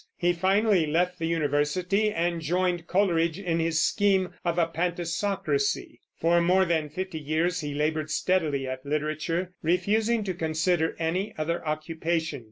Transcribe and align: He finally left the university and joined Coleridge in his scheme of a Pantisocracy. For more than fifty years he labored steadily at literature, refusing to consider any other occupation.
He 0.17 0.33
finally 0.33 0.87
left 0.87 1.19
the 1.19 1.27
university 1.27 2.09
and 2.11 2.41
joined 2.41 2.87
Coleridge 2.87 3.37
in 3.37 3.59
his 3.59 3.79
scheme 3.79 4.33
of 4.43 4.57
a 4.57 4.65
Pantisocracy. 4.65 5.99
For 6.19 6.41
more 6.41 6.65
than 6.65 6.89
fifty 6.89 7.19
years 7.19 7.59
he 7.61 7.75
labored 7.75 8.09
steadily 8.09 8.67
at 8.67 8.83
literature, 8.83 9.53
refusing 9.61 10.23
to 10.23 10.33
consider 10.33 10.95
any 10.97 11.35
other 11.37 11.63
occupation. 11.67 12.39